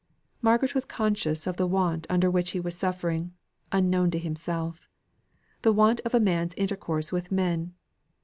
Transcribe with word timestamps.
Margaret 0.41 0.73
was 0.73 0.83
conscious 0.85 1.45
of 1.45 1.57
the 1.57 1.67
want 1.67 2.07
under 2.09 2.27
which 2.31 2.49
he 2.53 2.59
was 2.59 2.73
suffering, 2.75 3.35
unknown 3.71 4.09
to 4.09 4.17
himself; 4.17 4.89
the 5.61 5.71
want 5.71 5.99
of 6.05 6.15
a 6.15 6.19
man's 6.19 6.55
intercourse 6.55 7.11
with 7.11 7.31
men. 7.31 7.75